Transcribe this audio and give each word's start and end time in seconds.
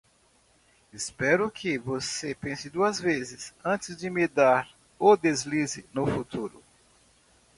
Espero 0.91 1.51
que? 1.51 1.77
você 1.77 2.33
pense 2.33 2.71
duas 2.71 2.99
vezes 2.99 3.53
antes 3.63 3.95
de 3.95 4.09
me 4.09 4.27
dar 4.27 4.67
o 4.97 5.15
deslize 5.15 5.85
no 5.93 6.07
futuro. 6.07 6.63